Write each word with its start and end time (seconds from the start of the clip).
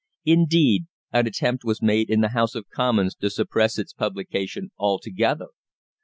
Indeed, 0.25 0.85
an 1.13 1.27
attempt 1.27 1.63
was 1.63 1.79
made 1.83 2.09
in 2.09 2.21
the 2.21 2.29
House 2.29 2.55
of 2.55 2.67
Commons 2.69 3.13
to 3.17 3.29
suppress 3.29 3.77
its 3.77 3.93
publication 3.93 4.71
altogether. 4.79 5.49